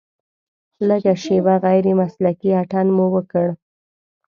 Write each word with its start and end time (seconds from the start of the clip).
لږه 0.87 1.13
شېبه 1.23 1.55
غیر 1.63 1.85
مسلکي 2.01 2.49
اتڼ 2.61 2.85
مو 2.95 3.05
وکړ. 3.15 3.47